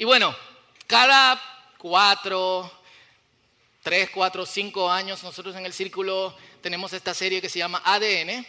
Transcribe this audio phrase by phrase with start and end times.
[0.00, 0.34] Y bueno,
[0.86, 1.38] cada
[1.76, 2.72] cuatro,
[3.82, 8.46] tres, cuatro, cinco años nosotros en el círculo tenemos esta serie que se llama ADN.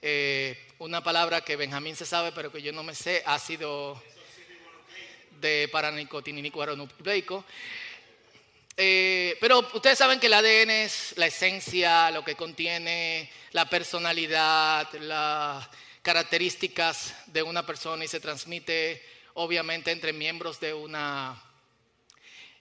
[0.00, 4.02] Eh, una palabra que Benjamín se sabe, pero que yo no me sé, ácido
[5.38, 7.44] de paranicotininicuaronucleico.
[8.74, 14.90] Eh, pero ustedes saben que el ADN es la esencia, lo que contiene la personalidad,
[14.94, 15.68] las
[16.00, 21.42] características de una persona y se transmite obviamente entre miembros de una,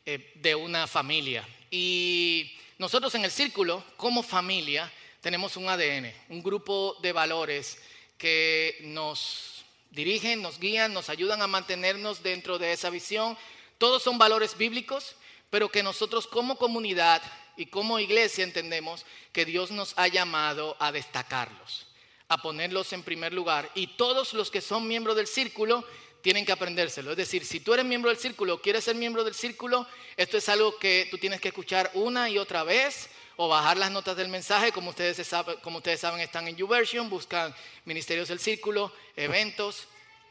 [0.06, 1.48] eh, de una familia.
[1.72, 4.92] Y nosotros en el círculo, como familia,
[5.22, 7.82] tenemos un ADN, un grupo de valores
[8.18, 13.38] que nos dirigen, nos guían, nos ayudan a mantenernos dentro de esa visión.
[13.78, 15.16] Todos son valores bíblicos
[15.54, 17.22] pero que nosotros como comunidad
[17.58, 21.86] y como iglesia entendemos que Dios nos ha llamado a destacarlos,
[22.28, 23.70] a ponerlos en primer lugar.
[23.76, 25.86] Y todos los que son miembros del círculo
[26.24, 27.12] tienen que aprendérselo.
[27.12, 29.86] Es decir, si tú eres miembro del círculo, quieres ser miembro del círculo,
[30.16, 33.92] esto es algo que tú tienes que escuchar una y otra vez o bajar las
[33.92, 38.40] notas del mensaje, como ustedes, saben, como ustedes saben están en YouVersion, buscan Ministerios del
[38.40, 39.90] Círculo, eventos,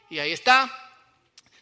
[0.09, 0.71] y ahí está.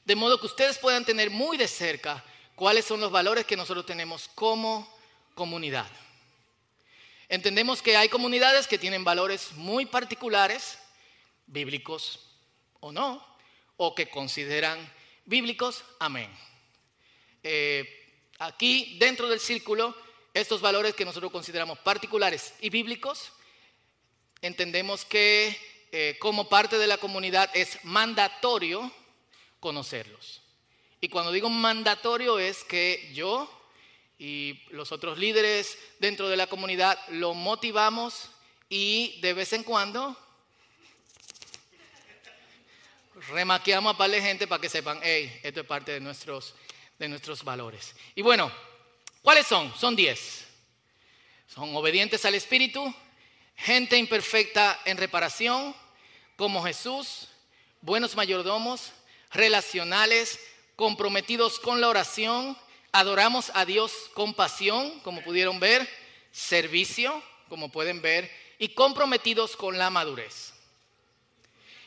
[0.06, 2.24] De modo que ustedes puedan tener muy de cerca
[2.56, 4.88] cuáles son los valores que nosotros tenemos como
[5.36, 5.92] comunidad.
[7.28, 10.78] Entendemos que hay comunidades que tienen valores muy particulares,
[11.48, 12.22] bíblicos
[12.80, 13.31] o no,
[13.84, 14.78] o que consideran
[15.26, 16.30] bíblicos, amén.
[17.42, 17.82] Eh,
[18.38, 19.98] aquí, dentro del círculo,
[20.36, 23.32] estos valores que nosotros consideramos particulares y bíblicos,
[24.40, 25.58] entendemos que
[25.92, 28.92] eh, como parte de la comunidad es mandatorio
[29.60, 30.44] conocerlos.
[31.02, 33.50] Y cuando digo mandatorio es que yo
[34.20, 38.30] y los otros líderes dentro de la comunidad lo motivamos
[38.70, 40.16] y de vez en cuando
[43.30, 46.56] remaqueamos a par de gente para que sepan, hey, esto es parte de nuestros,
[46.98, 47.96] de nuestros valores.
[48.16, 48.52] Y bueno,
[49.22, 49.74] ¿cuáles son?
[49.78, 50.48] Son diez.
[51.48, 52.94] Son obedientes al Espíritu,
[53.56, 55.76] gente imperfecta en reparación,
[56.38, 57.28] como Jesús,
[57.82, 58.94] buenos mayordomos,
[59.32, 60.40] relacionales,
[60.76, 62.58] comprometidos con la oración,
[62.92, 65.88] adoramos a Dios con pasión, como pudieron ver,
[66.32, 70.54] servicio, como pueden ver, y comprometidos con la madurez.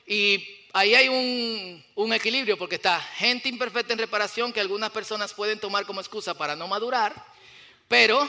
[0.07, 5.59] Y ahí hay un, equilibrio, porque está gente imperfecta en reparación que algunas personas pueden
[5.59, 7.15] tomar como excusa para no madurar,
[7.89, 8.29] pero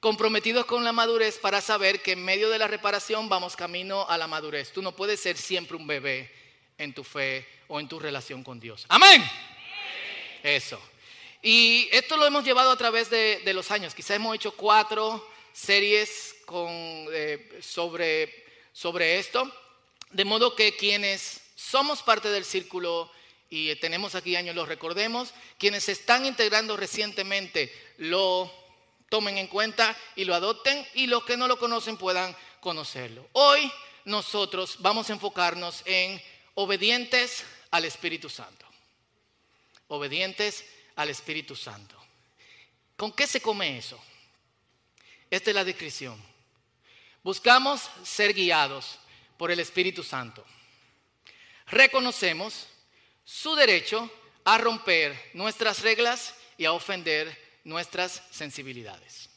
[0.00, 4.16] comprometidos con la madurez para saber que en medio de la reparación vamos camino a
[4.16, 4.72] la madurez.
[4.72, 6.32] Tú no puedes ser siempre un bebé
[6.78, 8.86] en tu fe o en tu relación con Dios.
[8.88, 9.22] Amén.
[10.42, 10.80] Eso.
[11.42, 13.94] Y esto lo hemos llevado a través de, los años.
[13.94, 16.36] Quizás hemos hecho cuatro series
[17.12, 19.52] eh, sobre esto.
[20.10, 23.10] De modo que quienes somos parte del círculo
[23.50, 25.34] y tenemos aquí años, lo recordemos.
[25.58, 28.52] Quienes se están integrando recientemente lo
[29.08, 33.28] tomen en cuenta y lo adopten y los que no lo conocen puedan conocerlo.
[33.32, 33.72] Hoy
[34.04, 36.22] nosotros vamos a enfocarnos en
[36.54, 38.66] obedientes al Espíritu Santo
[39.88, 40.64] obedientes
[40.96, 41.96] al Espíritu Santo.
[42.96, 44.02] ¿Con qué se come eso?
[45.30, 46.20] Esta es la descripción.
[47.22, 48.98] Buscamos ser guiados
[49.36, 50.44] por el Espíritu Santo.
[51.66, 52.66] Reconocemos
[53.24, 54.10] su derecho
[54.44, 59.28] a romper nuestras reglas y a ofender nuestras sensibilidades.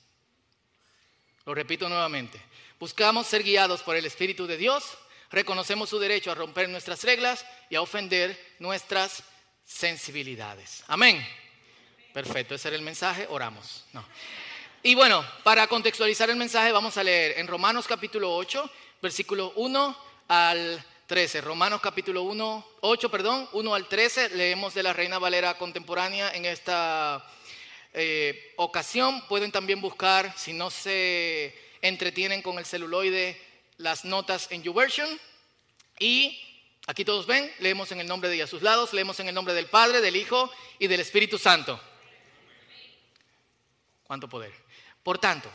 [1.46, 2.40] Lo repito nuevamente.
[2.80, 4.98] Buscamos ser guiados por el Espíritu de Dios,
[5.32, 9.24] reconocemos su derecho a romper nuestras reglas y a ofender nuestras
[9.66, 10.84] sensibilidades.
[10.88, 11.26] Amén.
[12.14, 13.86] Perfecto, ese era el mensaje, oramos.
[14.82, 19.98] Y bueno, para contextualizar el mensaje vamos a leer en Romanos capítulo 8, versículo 1
[20.28, 21.42] al 13.
[21.42, 24.30] Romanos capítulo 1, 8, perdón, 1 al 13.
[24.30, 27.28] Leemos de la Reina Valera contemporánea en esta
[27.94, 29.26] eh, ocasión.
[29.28, 33.42] Pueden también buscar, si no se entretienen con el celuloide,
[33.78, 35.10] las notas en YouVersion.
[35.98, 36.40] Y
[36.86, 38.42] Aquí todos ven, leemos en el nombre de.
[38.42, 41.80] A sus lados leemos en el nombre del Padre, del Hijo y del Espíritu Santo.
[44.04, 44.52] ¿Cuánto poder?
[45.04, 45.52] Por tanto,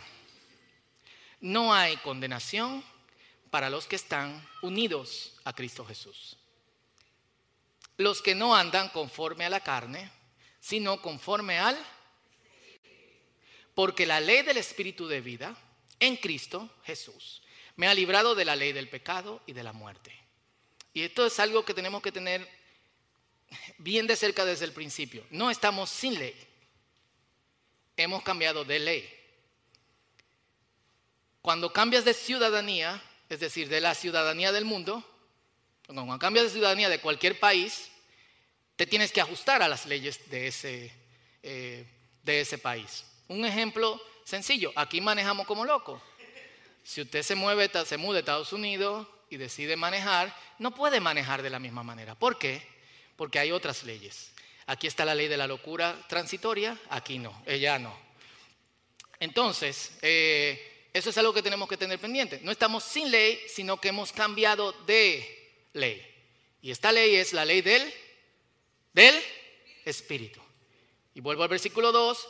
[1.41, 2.85] no hay condenación
[3.55, 6.37] para los que están unidos a Cristo Jesús.
[7.99, 10.11] Los que no andan conforme a la carne,
[10.59, 11.79] sino conforme al...
[13.77, 15.57] Porque la ley del Espíritu de vida
[16.01, 17.43] en Cristo Jesús
[17.77, 20.13] me ha librado de la ley del pecado y de la muerte.
[20.93, 22.51] Y esto es algo que tenemos que tener
[23.79, 25.25] bien de cerca desde el principio.
[25.31, 26.35] No estamos sin ley.
[27.97, 29.17] Hemos cambiado de ley.
[31.41, 35.03] Cuando cambias de ciudadanía, es decir, de la ciudadanía del mundo,
[35.87, 37.91] cuando cambias de ciudadanía de cualquier país,
[38.77, 40.93] te tienes que ajustar a las leyes de ese,
[41.43, 41.87] eh,
[42.23, 43.05] de ese país.
[43.29, 46.03] Un ejemplo sencillo, aquí manejamos como loco.
[46.83, 51.43] Si usted se mueve, se muda a Estados Unidos y decide manejar, no puede manejar
[51.43, 52.15] de la misma manera.
[52.15, 52.67] ¿Por qué?
[53.17, 54.33] Porque hay otras leyes.
[54.67, 57.97] Aquí está la ley de la locura transitoria, aquí no, ella no.
[59.21, 62.39] Entonces, eh, eso es algo que tenemos que tener pendiente.
[62.45, 66.01] No estamos sin ley, sino que hemos cambiado de ley.
[66.63, 67.93] Y esta ley es la ley del,
[68.93, 69.21] del
[69.85, 70.41] Espíritu.
[71.13, 72.29] Y vuelvo al versículo 2,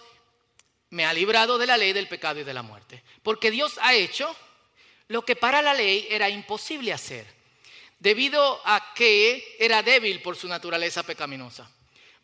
[0.91, 3.05] me ha librado de la ley del pecado y de la muerte.
[3.23, 4.35] Porque Dios ha hecho
[5.09, 7.27] lo que para la ley era imposible hacer,
[7.99, 11.71] debido a que era débil por su naturaleza pecaminosa.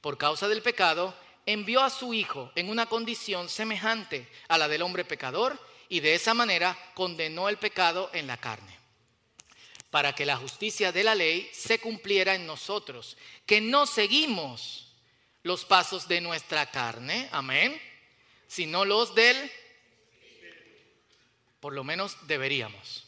[0.01, 1.15] Por causa del pecado,
[1.45, 6.15] envió a su Hijo en una condición semejante a la del hombre pecador y de
[6.15, 8.79] esa manera condenó el pecado en la carne,
[9.91, 14.95] para que la justicia de la ley se cumpliera en nosotros, que no seguimos
[15.43, 17.79] los pasos de nuestra carne, amén,
[18.47, 19.51] sino los del,
[21.59, 23.05] por lo menos deberíamos.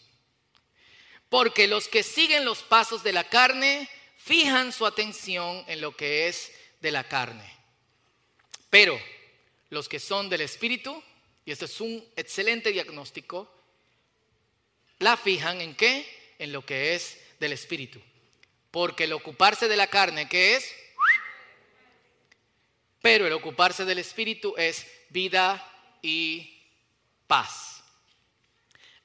[1.28, 3.88] Porque los que siguen los pasos de la carne
[4.18, 7.48] fijan su atención en lo que es de la carne.
[8.70, 8.98] Pero
[9.70, 11.02] los que son del Espíritu,
[11.44, 13.52] y este es un excelente diagnóstico,
[14.98, 16.34] la fijan en qué?
[16.38, 18.00] En lo que es del Espíritu.
[18.70, 20.72] Porque el ocuparse de la carne, ¿qué es?
[23.00, 25.68] Pero el ocuparse del Espíritu es vida
[26.00, 26.62] y
[27.26, 27.82] paz.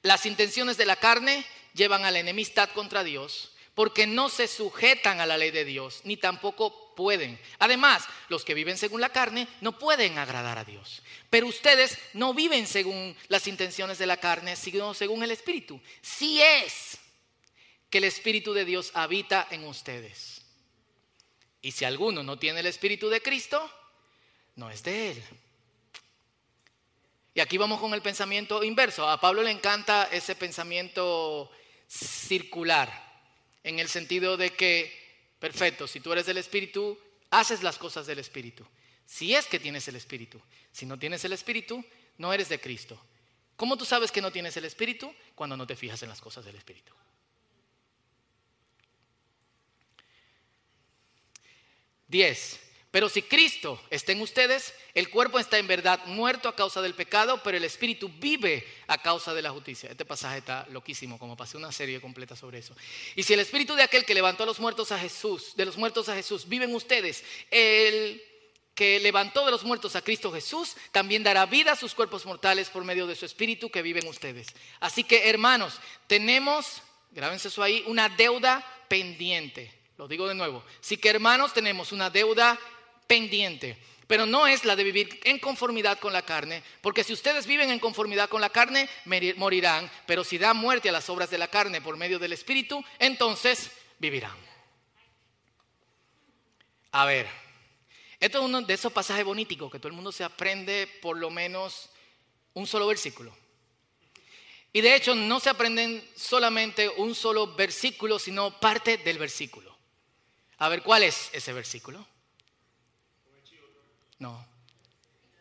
[0.02, 1.44] Las intenciones de la carne
[1.74, 6.00] llevan a la enemistad contra Dios porque no se sujetan a la ley de Dios,
[6.04, 7.38] ni tampoco pueden.
[7.60, 11.00] Además, los que viven según la carne no pueden agradar a Dios.
[11.30, 15.80] Pero ustedes no viven según las intenciones de la carne, sino según el Espíritu.
[16.02, 16.98] Si es
[17.88, 20.42] que el Espíritu de Dios habita en ustedes.
[21.62, 23.70] Y si alguno no tiene el Espíritu de Cristo,
[24.56, 25.22] no es de Él.
[27.32, 29.08] Y aquí vamos con el pensamiento inverso.
[29.08, 31.48] A Pablo le encanta ese pensamiento
[31.86, 32.90] circular,
[33.62, 34.97] en el sentido de que,
[35.38, 36.98] perfecto, si tú eres del Espíritu,
[37.30, 38.66] haces las cosas del Espíritu.
[39.06, 40.40] Si es que tienes el Espíritu.
[40.72, 41.84] Si no tienes el Espíritu,
[42.18, 43.00] no eres de Cristo.
[43.56, 45.12] ¿Cómo tú sabes que no tienes el Espíritu?
[45.34, 46.92] Cuando no te fijas en las cosas del Espíritu.
[52.06, 52.60] Diez.
[52.90, 56.94] Pero si Cristo está en ustedes, el cuerpo está en verdad muerto a causa del
[56.94, 59.90] pecado, pero el espíritu vive a causa de la justicia.
[59.90, 62.74] Este pasaje está loquísimo, como pasé una serie completa sobre eso.
[63.14, 65.76] Y si el espíritu de aquel que levantó a los muertos a Jesús, de los
[65.76, 68.22] muertos a Jesús, vive en ustedes, el
[68.74, 72.70] que levantó de los muertos a Cristo Jesús, también dará vida a sus cuerpos mortales
[72.70, 74.46] por medio de su espíritu que vive en ustedes.
[74.80, 76.80] Así que, hermanos, tenemos,
[77.10, 79.74] grábense eso ahí, una deuda pendiente.
[79.98, 80.64] Lo digo de nuevo.
[80.80, 82.58] Así que, hermanos, tenemos una deuda
[83.08, 83.76] pendiente.
[84.06, 87.70] Pero no es la de vivir en conformidad con la carne, porque si ustedes viven
[87.70, 88.88] en conformidad con la carne,
[89.36, 92.82] morirán, pero si da muerte a las obras de la carne por medio del Espíritu,
[92.98, 94.36] entonces vivirán.
[96.92, 97.28] A ver,
[98.18, 101.30] esto es uno de esos pasajes bonitos que todo el mundo se aprende por lo
[101.30, 101.90] menos
[102.54, 103.36] un solo versículo.
[104.72, 109.76] Y de hecho no se aprenden solamente un solo versículo, sino parte del versículo.
[110.58, 112.06] A ver, ¿cuál es ese versículo?
[114.18, 114.46] No.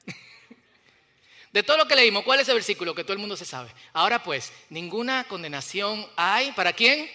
[1.52, 3.72] De todo lo que leímos, ¿cuál es el versículo que todo el mundo se sabe?
[3.94, 6.52] Ahora pues, ninguna condenación hay.
[6.52, 7.10] ¿Para quién?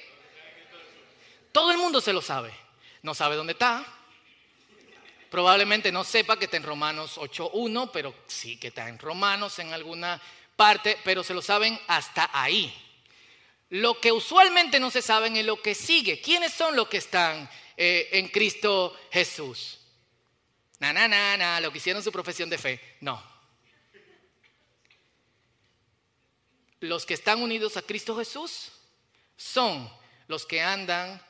[1.52, 2.52] Todo el mundo se lo sabe.
[3.02, 3.84] No sabe dónde está.
[5.30, 9.72] Probablemente no sepa que está en Romanos 8.1, pero sí que está en Romanos en
[9.72, 10.20] alguna
[10.56, 12.72] parte, pero se lo saben hasta ahí.
[13.70, 16.20] Lo que usualmente no se saben es lo que sigue.
[16.20, 19.78] ¿Quiénes son los que están eh, en Cristo Jesús?
[20.82, 22.80] Na, na, na, na, lo que hicieron su profesión de fe.
[23.00, 23.22] No.
[26.80, 28.72] Los que están unidos a Cristo Jesús
[29.36, 29.88] son
[30.26, 31.24] los que andan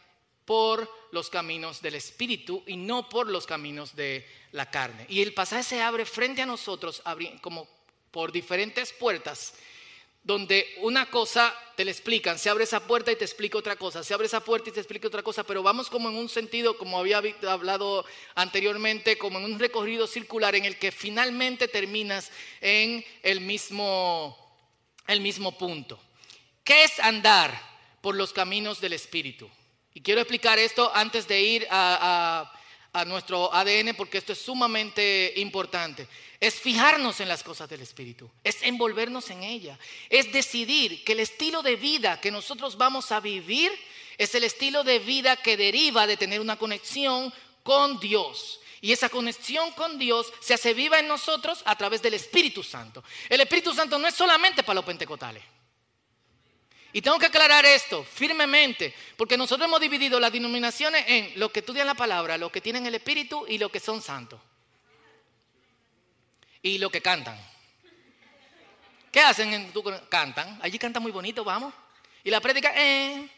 [0.46, 5.04] por los caminos del Espíritu y no por los caminos de la carne.
[5.10, 7.02] Y el pasaje se abre frente a nosotros
[7.42, 7.68] como
[8.10, 9.52] por diferentes puertas
[10.24, 14.04] donde una cosa te la explican, se abre esa puerta y te explica otra cosa,
[14.04, 16.78] se abre esa puerta y te explica otra cosa, pero vamos como en un sentido,
[16.78, 23.04] como había hablado anteriormente, como en un recorrido circular en el que finalmente terminas en
[23.22, 24.36] el mismo,
[25.08, 25.98] el mismo punto.
[26.62, 27.60] ¿Qué es andar
[28.00, 29.50] por los caminos del Espíritu?
[29.94, 32.61] Y quiero explicar esto antes de ir a, a
[33.06, 36.06] nuestro ADN porque esto es sumamente importante
[36.42, 39.78] es fijarnos en las cosas del Espíritu, es envolvernos en ella,
[40.10, 43.70] es decidir que el estilo de vida que nosotros vamos a vivir
[44.18, 47.32] es el estilo de vida que deriva de tener una conexión
[47.62, 48.58] con Dios.
[48.80, 53.04] Y esa conexión con Dios se hace viva en nosotros a través del Espíritu Santo.
[53.28, 55.44] El Espíritu Santo no es solamente para los pentecostales.
[56.92, 61.60] Y tengo que aclarar esto firmemente, porque nosotros hemos dividido las denominaciones en lo que
[61.60, 64.40] estudian la palabra, lo que tienen el Espíritu y lo que son santos.
[66.60, 67.38] Y lo que cantan.
[69.10, 69.72] ¿Qué hacen?
[70.08, 70.58] Cantan.
[70.62, 71.72] Allí cantan muy bonito, vamos.
[72.24, 73.28] Y la prédica, eh.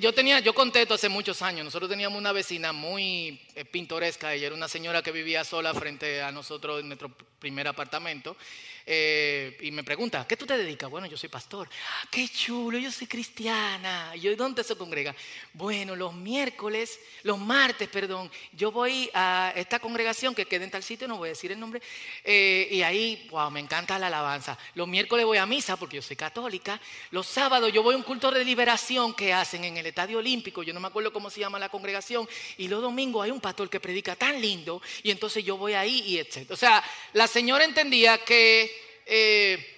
[0.00, 1.64] Yo tenía, yo conté esto hace muchos años.
[1.64, 4.32] Nosotros teníamos una vecina muy eh, pintoresca.
[4.32, 8.36] Ella era una señora que vivía sola frente a nosotros en nuestro primer apartamento.
[8.84, 10.90] Eh, y me pregunta, ¿qué tú te dedicas?
[10.90, 11.68] Bueno, yo soy pastor.
[11.70, 14.14] Ah, qué chulo, yo soy cristiana.
[14.16, 15.14] Yo, ¿Dónde se congrega?
[15.52, 20.82] Bueno, los miércoles, los martes, perdón, yo voy a esta congregación que queda en tal
[20.82, 21.80] sitio, no voy a decir el nombre,
[22.24, 24.58] eh, y ahí, wow, me encanta la alabanza.
[24.74, 26.80] Los miércoles voy a misa porque yo soy católica.
[27.10, 30.62] Los sábados yo voy a un culto de liberación que hacen en el Estadio Olímpico,
[30.62, 33.68] yo no me acuerdo cómo se llama la congregación, y los domingos hay un pastor
[33.68, 36.50] que predica tan lindo, y entonces yo voy ahí y etc.
[36.50, 36.82] O sea,
[37.12, 38.70] la señora entendía que
[39.06, 39.72] eh,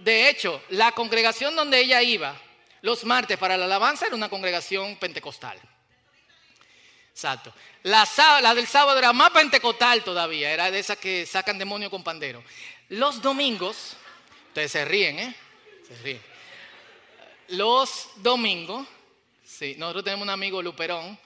[0.00, 2.34] de hecho, la congregación donde ella iba
[2.82, 5.58] los martes para la alabanza era una congregación pentecostal.
[7.10, 7.52] Exacto.
[7.82, 8.06] La,
[8.54, 12.42] del sábado era más pentecostal todavía, era de esas que sacan demonio con pandero.
[12.88, 13.96] Los domingos,
[14.48, 15.34] ustedes se ríen, ¿eh?
[15.86, 16.22] Se ríen.
[17.48, 18.86] Los domingos,
[19.44, 21.18] sí, nosotros tenemos un amigo Luperón,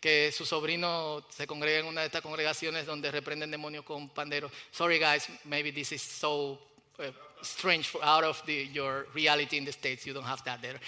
[0.00, 4.50] que su sobrino se congrega en una de estas congregaciones donde reprenden demonios con pandero.
[4.72, 6.58] Sorry guys, maybe this is so
[6.98, 10.06] uh, strange out of the, your reality in the States.
[10.06, 10.80] You don't have that there.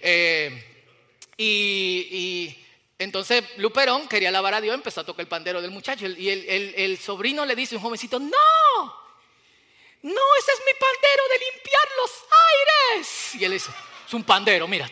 [0.00, 0.50] Eh,
[1.36, 2.56] y,
[2.96, 6.06] entonces Luperón quería alabar a Dios, empezó a tocar el pandero del muchacho.
[6.06, 8.28] Y el, el, sobrino le dice un jovencito, no,
[10.02, 12.10] no, ese es mi pandero de limpiar los
[13.00, 13.34] aires.
[13.34, 13.72] Y él dice,
[14.06, 14.88] es un pandero, mira.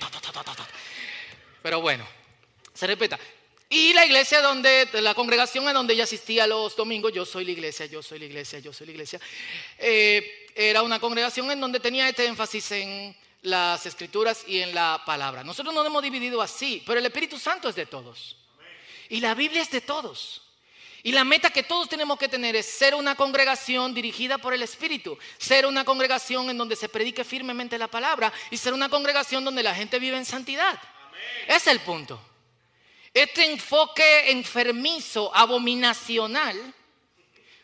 [1.62, 2.04] Pero bueno,
[2.75, 3.21] se respeta.
[3.73, 7.52] Y la iglesia donde, la congregación en donde ella asistía los domingos, yo soy la
[7.52, 9.19] iglesia, yo soy la iglesia, yo soy la iglesia,
[9.79, 15.02] eh, era una congregación en donde tenía este énfasis en las escrituras y en la
[15.07, 15.43] palabra.
[15.43, 18.37] Nosotros nos hemos dividido así, pero el Espíritu Santo es de todos.
[19.09, 20.43] Y la Biblia es de todos.
[21.02, 24.61] Y la meta que todos tenemos que tener es ser una congregación dirigida por el
[24.61, 29.43] Espíritu, ser una congregación en donde se predique firmemente la palabra y ser una congregación
[29.43, 30.79] donde la gente vive en santidad.
[31.47, 32.21] Ese es el punto.
[33.14, 36.75] Este enfoque enfermizo, abominacional,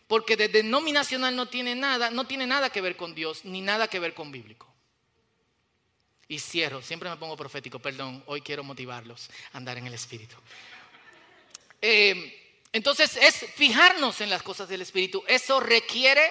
[0.07, 3.89] porque de denominacional no tiene nada, no tiene nada que ver con Dios, ni nada
[3.89, 4.67] que ver con bíblico.
[6.29, 10.37] Y cierro, siempre me pongo profético, perdón, hoy quiero motivarlos a andar en el Espíritu.
[11.81, 15.25] Eh, entonces es fijarnos en las cosas del Espíritu.
[15.27, 16.31] Eso requiere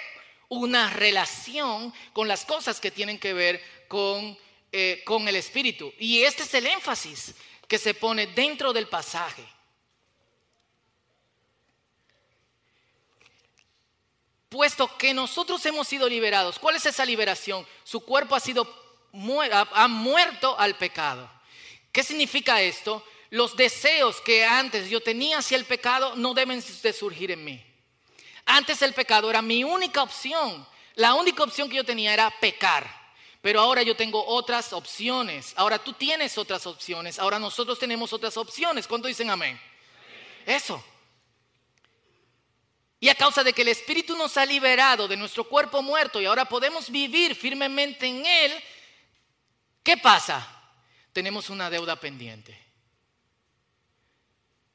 [0.49, 4.37] una relación con las cosas que tienen que ver con,
[4.71, 5.91] eh, con el Espíritu.
[5.97, 7.33] Y este es el énfasis
[7.67, 9.43] que se pone dentro del pasaje.
[14.49, 17.67] Puesto que nosotros hemos sido liberados, ¿cuál es esa liberación?
[17.83, 18.87] Su cuerpo ha sido
[19.73, 21.29] ha muerto al pecado.
[21.91, 23.03] ¿Qué significa esto?
[23.29, 27.63] Los deseos que antes yo tenía hacia el pecado no deben de surgir en mí.
[28.45, 30.65] Antes el pecado era mi única opción.
[30.95, 32.96] La única opción que yo tenía era pecar.
[33.47, 35.53] Pero ahora yo tengo otras opciones.
[35.55, 37.17] Ahora tú tienes otras opciones.
[37.17, 38.85] Ahora nosotros tenemos otras opciones.
[38.85, 39.57] ¿Cuánto dicen amén?
[40.45, 40.83] Eso.
[42.99, 46.25] Y a causa de que el Espíritu nos ha liberado de nuestro cuerpo muerto y
[46.25, 48.51] ahora podemos vivir firmemente en Él,
[49.81, 50.45] ¿qué pasa?
[51.13, 52.59] Tenemos una deuda pendiente.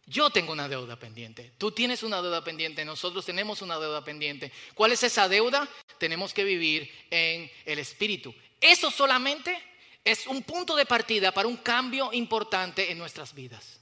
[0.06, 4.50] Yo tengo una deuda pendiente, tú tienes una deuda pendiente, nosotros tenemos una deuda pendiente.
[4.74, 5.68] ¿Cuál es esa deuda?
[5.98, 8.34] Tenemos que vivir en el Espíritu.
[8.62, 9.60] Eso solamente
[10.04, 13.80] es un punto de partida para un cambio importante en nuestras vidas.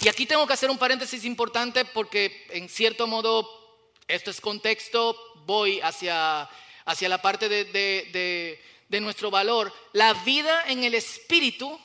[0.00, 5.16] Y aquí tengo que hacer un paréntesis importante porque en cierto modo esto es contexto,
[5.44, 6.48] voy hacia,
[6.84, 9.72] hacia la parte de, de nuestro valor.
[9.92, 11.80] La vida en el Espíritu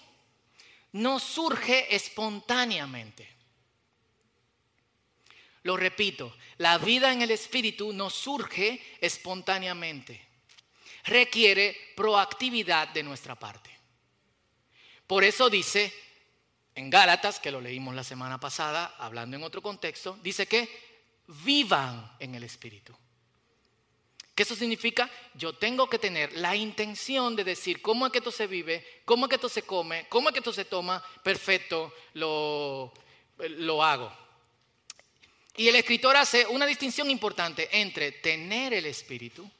[0.91, 3.27] no surge espontáneamente.
[5.63, 10.30] Lo repito, la vida en el Espíritu no surge espontáneamente
[11.05, 13.69] requiere proactividad de nuestra parte.
[15.07, 15.93] Por eso dice
[16.75, 20.69] en Gálatas, que lo leímos la semana pasada, hablando en otro contexto, dice que
[21.27, 22.95] vivan en el Espíritu.
[24.33, 25.09] ¿Qué eso significa?
[25.33, 29.25] Yo tengo que tener la intención de decir cómo es que esto se vive, cómo
[29.25, 32.93] es que esto se come, cómo es que esto se toma, perfecto, lo,
[33.37, 34.11] lo hago.
[35.57, 39.51] Y el escritor hace una distinción importante entre tener el Espíritu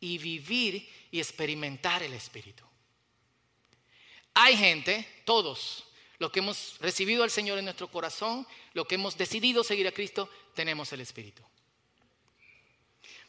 [0.00, 2.64] y vivir y experimentar el Espíritu.
[4.34, 5.84] Hay gente, todos,
[6.18, 9.92] los que hemos recibido al Señor en nuestro corazón, los que hemos decidido seguir a
[9.92, 11.42] Cristo, tenemos el Espíritu.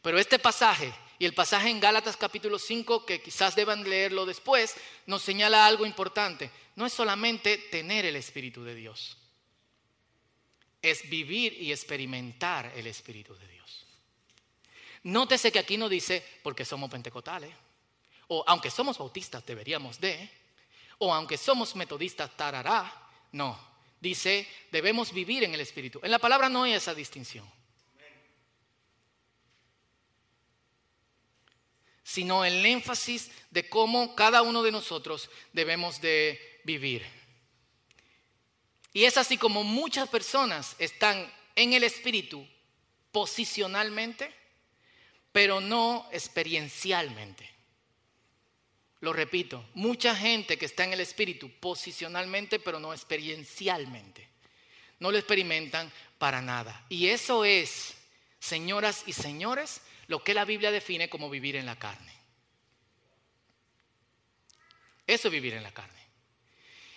[0.02, 4.76] Pero este pasaje y el pasaje en Gálatas capítulo 5, que quizás deban leerlo después,
[5.06, 6.50] nos señala algo importante.
[6.76, 9.18] No es solamente tener el Espíritu de Dios,
[10.82, 13.59] es vivir y experimentar el Espíritu de Dios.
[15.04, 17.52] Nótese que aquí no dice porque somos pentecostales,
[18.28, 20.30] o aunque somos bautistas deberíamos de,
[20.98, 22.92] o aunque somos metodistas tarará,
[23.32, 23.60] no,
[24.00, 26.00] dice debemos vivir en el Espíritu.
[26.04, 27.50] En la palabra no hay esa distinción.
[32.10, 37.06] sino el énfasis de cómo cada uno de nosotros debemos de vivir.
[38.94, 42.48] Y es así como muchas personas están en el espíritu
[43.12, 44.34] posicionalmente,
[45.32, 47.50] pero no experiencialmente.
[49.02, 54.28] Lo repito, mucha gente que está en el espíritu posicionalmente, pero no experiencialmente.
[55.00, 56.86] No lo experimentan para nada.
[56.90, 57.96] Y eso es,
[58.40, 62.14] señoras y señores, lo que la Biblia define como vivir en la carne.
[65.08, 66.00] Eso es vivir en la carne.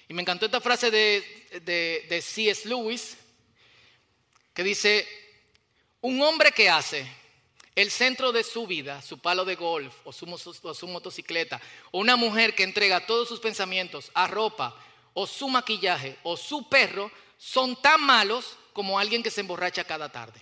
[0.09, 2.69] Y me encantó esta frase de, de, C.S.
[2.69, 3.17] Lewis,
[4.53, 5.07] que dice,
[6.01, 7.07] un hombre que hace
[7.75, 10.27] el centro de su vida, su palo de golf o su,
[10.87, 11.61] motocicleta,
[11.91, 14.77] o una mujer que entrega todos sus pensamientos a ropa,
[15.15, 20.11] o su maquillaje, o su perro, son tan malos como alguien que se emborracha cada
[20.11, 20.41] tarde.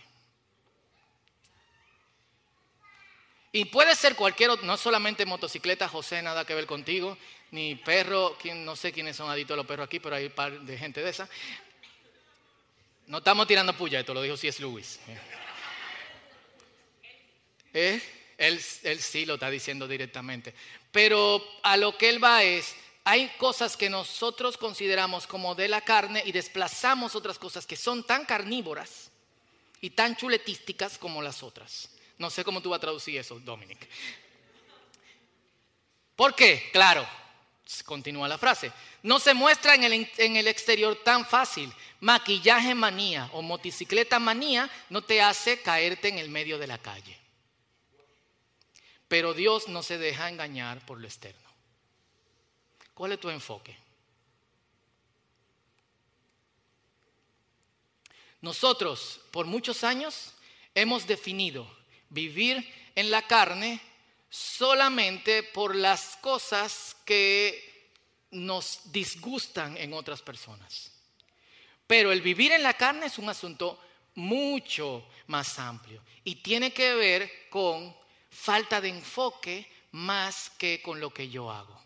[3.52, 7.16] Y puede ser cualquier otro, no solamente motocicleta, José, nada que ver contigo,
[7.50, 10.60] ni perro, no sé quiénes son adictos a los perros aquí, pero hay un par
[10.60, 11.28] de gente de esa.
[13.06, 14.62] No estamos tirando puya, esto lo dijo C.S.
[14.62, 15.00] Lewis.
[17.72, 18.00] ¿Eh?
[18.40, 20.54] Él, sí lo está diciendo directamente.
[20.90, 22.74] Pero a lo que él va es,
[23.04, 28.04] hay cosas que nosotros consideramos como de la carne y desplazamos otras cosas que son
[28.04, 29.10] tan carnívoras
[29.82, 31.90] y tan chuletísticas como las otras.
[32.18, 33.88] No sé cómo tú vas a traducir eso, Dominic.
[36.16, 36.70] ¿Por qué?
[36.72, 37.06] Claro,
[37.84, 38.72] continúa la frase.
[39.02, 41.72] No se muestra en el, en el exterior tan fácil.
[42.00, 47.20] Maquillaje manía o motocicleta manía no te hace caerte en el medio de la calle.
[49.10, 51.50] Pero Dios no se deja engañar por lo externo.
[52.94, 53.76] ¿Cuál es tu enfoque?
[58.40, 60.32] Nosotros, por muchos años,
[60.76, 61.68] hemos definido
[62.08, 63.80] vivir en la carne
[64.28, 67.90] solamente por las cosas que
[68.30, 70.92] nos disgustan en otras personas.
[71.84, 73.76] Pero el vivir en la carne es un asunto
[74.14, 77.98] mucho más amplio y tiene que ver con
[78.30, 81.78] falta de enfoque más que con lo que yo hago.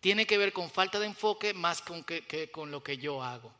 [0.00, 3.52] Tiene que ver con falta de enfoque más con que, con lo que yo hago.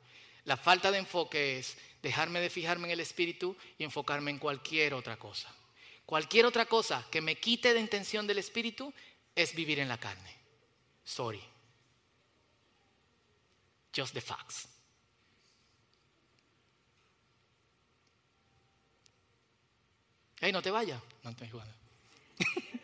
[0.45, 4.95] La falta de enfoque es dejarme de fijarme en el espíritu y enfocarme en cualquier
[4.95, 5.55] otra cosa.
[6.07, 8.93] Cualquier otra cosa que me quite de intención del espíritu
[9.35, 10.35] es vivir en la carne.
[11.05, 11.43] Sorry.
[13.95, 14.69] Just the facts.
[20.43, 20.99] Hey, no te vayas.
[21.23, 21.51] No te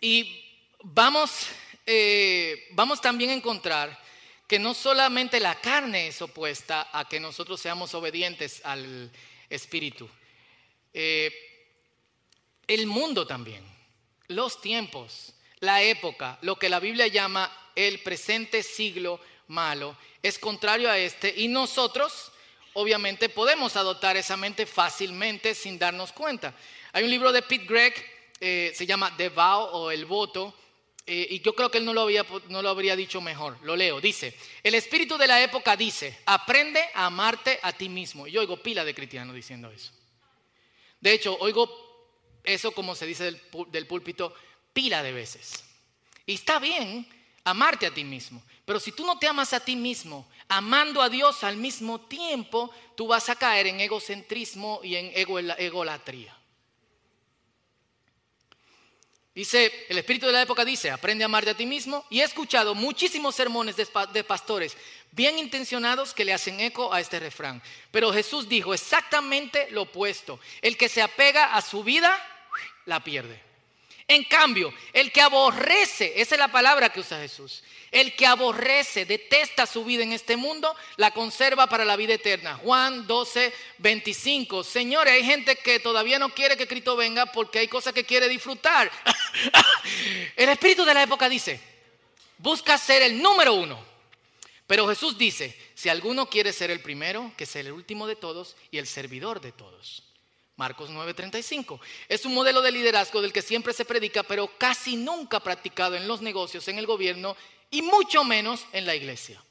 [0.00, 0.44] y
[0.82, 1.46] vamos,
[1.86, 3.96] eh, vamos también a encontrar
[4.48, 9.12] que no solamente la carne es opuesta a que nosotros seamos obedientes al
[9.48, 10.08] Espíritu,
[10.92, 11.32] eh,
[12.66, 13.62] el mundo también,
[14.26, 20.90] los tiempos, la época, lo que la Biblia llama el presente siglo malo, es contrario
[20.90, 22.32] a este y nosotros
[22.74, 26.54] obviamente podemos adoptar esa mente fácilmente sin darnos cuenta.
[26.92, 27.94] Hay un libro de Pete Gregg,
[28.40, 30.54] eh, se llama The Vow o El Voto,
[31.06, 33.58] eh, y yo creo que él no lo, había, no lo habría dicho mejor.
[33.62, 34.00] Lo leo.
[34.00, 38.26] Dice, el espíritu de la época dice, aprende a amarte a ti mismo.
[38.26, 39.92] Y yo oigo pila de cristianos diciendo eso.
[41.00, 44.34] De hecho, oigo eso como se dice del, del púlpito
[44.72, 45.64] pila de veces.
[46.26, 47.06] Y está bien
[47.44, 48.42] amarte a ti mismo.
[48.64, 52.70] Pero si tú no te amas a ti mismo, amando a Dios al mismo tiempo,
[52.96, 56.34] tú vas a caer en egocentrismo y en egolatría.
[59.34, 62.06] Dice, el espíritu de la época dice, aprende a amarte a ti mismo.
[62.08, 64.76] Y he escuchado muchísimos sermones de, pastores
[65.10, 67.60] bien intencionados que le hacen eco a este refrán.
[67.90, 70.38] Pero Jesús dijo exactamente lo opuesto.
[70.62, 72.16] El que se apega a su vida,
[72.86, 73.53] la pierde.
[74.06, 79.06] En cambio, el que aborrece, esa es la palabra que usa Jesús, el que aborrece,
[79.06, 82.56] detesta su vida en este mundo, la conserva para la vida eterna.
[82.56, 84.62] Juan 12, 25.
[84.62, 88.28] Señores, hay gente que todavía no quiere que Cristo venga porque hay cosas que quiere
[88.28, 88.90] disfrutar.
[90.36, 91.60] el espíritu de la época dice,
[92.36, 93.94] busca ser el número uno.
[94.66, 98.56] Pero Jesús dice, si alguno quiere ser el primero, que sea el último de todos
[98.70, 100.03] y el servidor de todos.
[100.56, 101.80] Marcos 9:35.
[102.08, 106.06] Es un modelo de liderazgo del que siempre se predica, pero casi nunca practicado en
[106.06, 107.36] los negocios, en el gobierno
[107.70, 109.42] y mucho menos en la iglesia.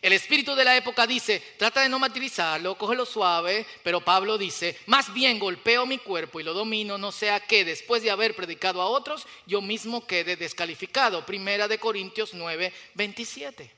[0.00, 4.78] El espíritu de la época dice, trata de no martirizarlo, cógelo suave, pero Pablo dice,
[4.86, 8.80] más bien golpeo mi cuerpo y lo domino, no sea que después de haber predicado
[8.80, 11.26] a otros, yo mismo quede descalificado.
[11.26, 13.77] Primera de Corintios 9, 27.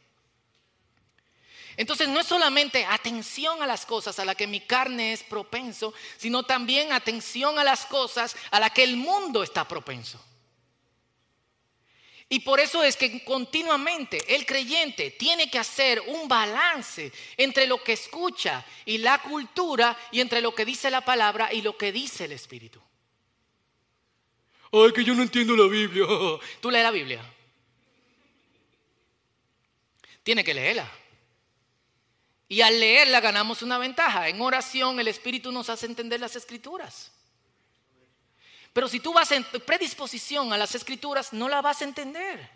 [1.80, 5.94] Entonces no es solamente atención a las cosas a las que mi carne es propenso,
[6.18, 10.22] sino también atención a las cosas a las que el mundo está propenso.
[12.28, 17.82] Y por eso es que continuamente el creyente tiene que hacer un balance entre lo
[17.82, 21.92] que escucha y la cultura y entre lo que dice la palabra y lo que
[21.92, 22.78] dice el Espíritu.
[24.70, 26.04] Ay, que yo no entiendo la Biblia.
[26.60, 27.24] Tú lees la Biblia.
[30.22, 30.99] Tiene que leerla.
[32.50, 34.28] Y al leerla ganamos una ventaja.
[34.28, 37.12] En oración el Espíritu nos hace entender las escrituras.
[38.72, 42.50] Pero si tú vas en predisposición a las escrituras, no la vas a entender.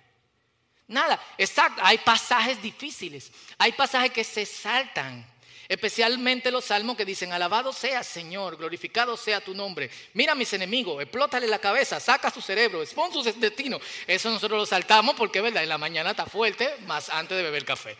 [0.89, 1.81] Nada, exacto.
[1.85, 5.25] Hay pasajes difíciles, hay pasajes que se saltan.
[5.69, 9.89] Especialmente los salmos que dicen, alabado sea Señor, glorificado sea tu nombre.
[10.13, 13.79] Mira a mis enemigos, explótale la cabeza, saca su cerebro, expon su destino.
[14.09, 15.63] Eso nosotros lo saltamos porque, ¿verdad?
[15.63, 17.97] En la mañana está fuerte, más antes de beber café.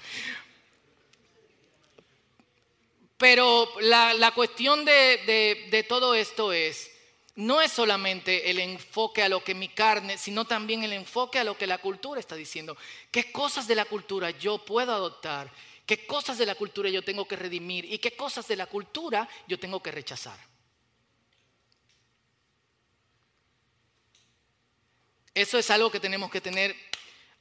[3.17, 6.91] Pero la, cuestión de, todo esto es,
[7.37, 11.45] no es solamente el enfoque a lo que mi carne, sino también el enfoque a
[11.45, 12.77] lo que la cultura está diciendo.
[13.11, 15.51] ¿Qué cosas de la cultura yo puedo adoptar?
[15.87, 17.85] ¿Qué cosas de la cultura yo tengo que redimir?
[17.85, 20.39] ¿Y qué cosas de la cultura yo tengo que rechazar?
[25.35, 26.75] Eso es algo que tenemos que tener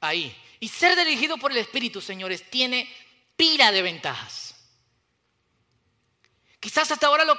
[0.01, 0.36] ahí.
[0.59, 2.91] Y ser dirigido por el Espíritu, señores, tiene
[3.36, 4.53] pila de ventajas.
[6.63, 7.38] Quizás hasta ahora lo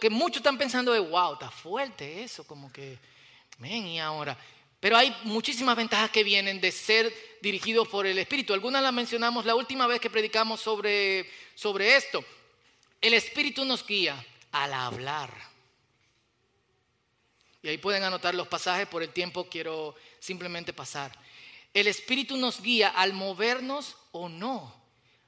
[0.00, 2.98] que, muchos están pensando es, wow, está fuerte eso, como que,
[3.58, 4.38] ven, y ahora.
[4.80, 8.54] Pero hay muchísimas ventajas que vienen de ser dirigidos por el Espíritu.
[8.54, 11.26] Algunas las mencionamos la última vez que predicamos sobre
[11.94, 12.24] esto.
[13.02, 15.30] El Espíritu nos guía al hablar.
[17.62, 21.12] Y ahí pueden anotar los pasajes, por el tiempo quiero simplemente pasar.
[21.74, 24.83] El Espíritu nos guía al movernos o no.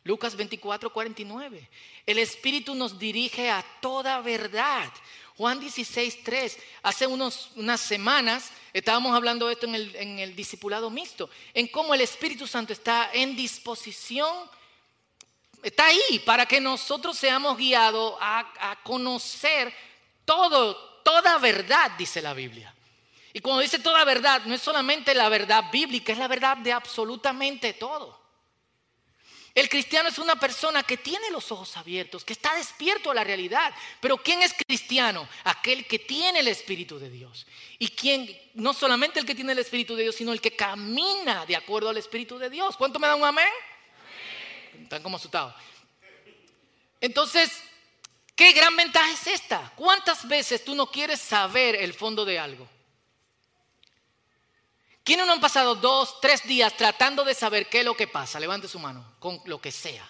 [0.06, 1.68] Lucas 24, 49.
[2.06, 4.88] El Espíritu nos dirige a toda verdad.
[5.36, 6.58] Juan 16, 3.
[6.84, 11.66] Hace unos, unas semanas estábamos hablando de esto en el, en el discipulado mixto, en
[11.66, 14.32] cómo el Espíritu Santo está en disposición,
[15.60, 19.74] está ahí para que nosotros seamos guiados a, a conocer
[20.24, 22.72] todo, toda verdad, dice la Biblia.
[23.32, 26.72] Y cuando dice toda verdad, no es solamente la verdad bíblica, es la verdad de
[26.72, 28.25] absolutamente todo.
[29.56, 33.24] El cristiano es una persona que tiene los ojos abiertos, que está despierto a la
[33.24, 33.72] realidad.
[34.02, 35.26] Pero ¿quién es cristiano?
[35.44, 37.46] Aquel que tiene el Espíritu de Dios.
[37.78, 41.46] Y quién, no solamente el que tiene el Espíritu de Dios, sino el que camina
[41.46, 42.76] de acuerdo al Espíritu de Dios.
[42.76, 43.48] ¿Cuánto me da un amén?
[44.82, 45.54] Están como asustados.
[47.00, 47.50] Entonces,
[48.34, 49.72] ¿qué gran ventaja es esta?
[49.74, 52.68] ¿Cuántas veces tú no quieres saber el fondo de algo?
[55.06, 58.40] ¿Quiénes no han pasado dos, tres días tratando de saber qué es lo que pasa?
[58.40, 60.04] Levante su mano, con lo que sea.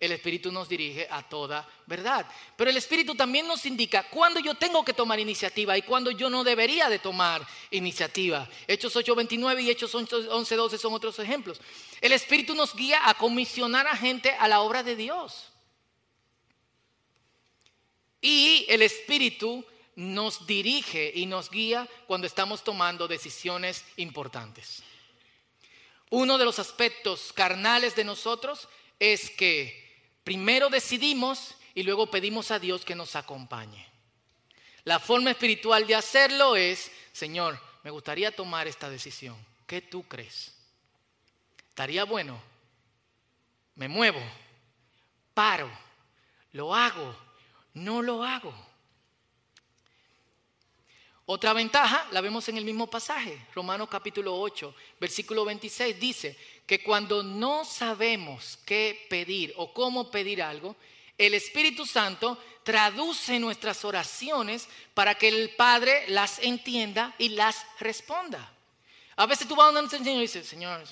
[0.00, 2.26] El Espíritu nos dirige a toda verdad.
[2.56, 6.30] Pero el Espíritu también nos indica cuándo yo tengo que tomar iniciativa y cuándo yo
[6.30, 8.48] no debería de tomar iniciativa.
[8.66, 11.60] Hechos 8:29 y Hechos 11:12 son otros ejemplos.
[12.00, 15.52] El Espíritu nos guía a comisionar a gente a la obra de Dios.
[18.22, 19.62] Y el Espíritu
[20.00, 24.82] nos dirige y nos guía cuando estamos tomando decisiones importantes.
[26.08, 28.66] Uno de los aspectos carnales de nosotros
[28.98, 33.86] es que primero decidimos y luego pedimos a Dios que nos acompañe.
[34.84, 39.36] La forma espiritual de hacerlo es, Señor, me gustaría tomar esta decisión.
[39.66, 40.54] ¿Qué tú crees?
[41.68, 42.40] ¿Estaría bueno?
[43.74, 44.22] Me muevo,
[45.34, 45.70] paro,
[46.52, 47.14] lo hago,
[47.74, 48.69] no lo hago.
[51.32, 56.82] Otra ventaja la vemos en el mismo pasaje, Romanos capítulo 8, versículo 26, dice que
[56.82, 60.74] cuando no sabemos qué pedir o cómo pedir algo,
[61.16, 68.52] el Espíritu Santo traduce nuestras oraciones para que el Padre las entienda y las responda.
[69.14, 70.82] A veces tú vas a donde el Señor y dices, Señor,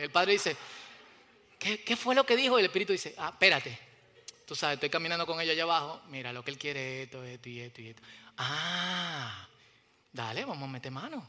[0.00, 0.56] el Padre dice,
[1.58, 2.58] ¿qué, ¿qué, fue lo que dijo?
[2.58, 3.78] Y el Espíritu dice, ah, espérate,
[4.46, 7.22] tú sabes, estoy caminando con ella allá abajo, mira, lo que Él quiere es esto,
[7.24, 8.02] esto y esto y esto.
[8.38, 9.48] Ah,
[10.12, 11.28] dale, vamos a meter mano.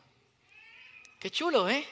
[1.20, 1.86] Qué chulo, ¿eh?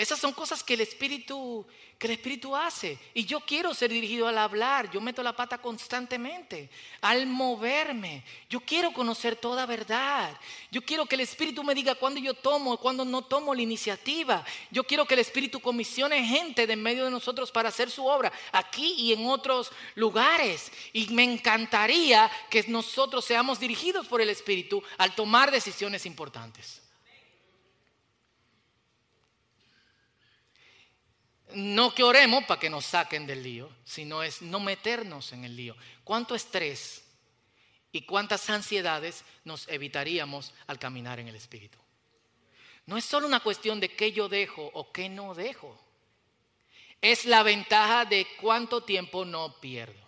[0.00, 1.66] Esas son cosas que el Espíritu,
[1.98, 2.98] que el Espíritu hace.
[3.12, 4.90] Y yo quiero ser dirigido al hablar.
[4.90, 6.70] Yo meto la pata constantemente.
[7.02, 8.24] Al moverme.
[8.48, 10.34] Yo quiero conocer toda verdad.
[10.70, 14.42] Yo quiero que el Espíritu me diga cuándo yo tomo, cuándo no tomo la iniciativa.
[14.70, 18.06] Yo quiero que el Espíritu comisione gente de en medio de nosotros para hacer su
[18.06, 20.72] obra aquí y en otros lugares.
[20.94, 26.80] Y me encantaría que nosotros seamos dirigidos por el Espíritu al tomar decisiones importantes.
[31.54, 35.56] No que oremos para que nos saquen del lío, sino es no meternos en el
[35.56, 35.76] lío.
[36.04, 37.04] ¿Cuánto estrés
[37.92, 41.78] y cuántas ansiedades nos evitaríamos al caminar en el Espíritu?
[42.86, 45.78] No es solo una cuestión de qué yo dejo o qué no dejo.
[47.00, 50.00] Es la ventaja de cuánto tiempo no pierdo.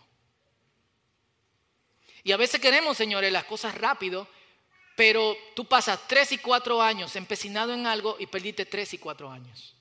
[2.24, 4.28] Y a veces queremos, señores, las cosas rápido,
[4.96, 9.30] pero tú pasas tres y cuatro años empecinado en algo y perdiste tres y cuatro
[9.30, 9.74] años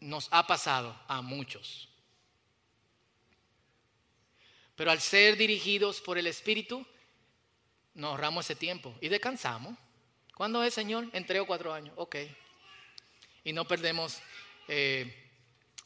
[0.00, 1.88] nos ha pasado a muchos.
[4.74, 6.86] Pero al ser dirigidos por el Espíritu,
[7.94, 9.76] nos ahorramos ese tiempo y descansamos.
[10.34, 11.06] ¿Cuándo es, Señor?
[11.12, 11.92] En tres o cuatro años.
[11.96, 12.16] Ok.
[13.44, 14.18] Y no perdemos,
[14.68, 15.30] eh,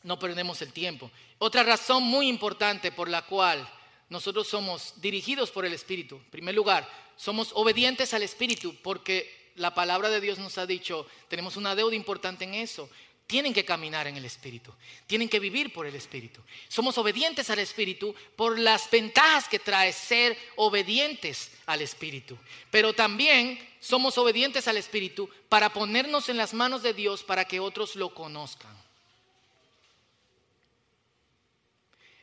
[0.05, 1.11] no perdemos el tiempo.
[1.38, 3.68] Otra razón muy importante por la cual
[4.09, 6.16] nosotros somos dirigidos por el Espíritu.
[6.16, 11.07] En primer lugar, somos obedientes al Espíritu porque la palabra de Dios nos ha dicho,
[11.29, 12.88] tenemos una deuda importante en eso
[13.26, 14.72] tienen que caminar en el Espíritu,
[15.06, 16.42] tienen que vivir por el Espíritu.
[16.68, 22.37] Somos obedientes al Espíritu por las ventajas que trae ser obedientes al Espíritu.
[22.70, 27.60] Pero también somos obedientes al Espíritu para ponernos en las manos de Dios para que
[27.60, 28.74] otros lo conozcan.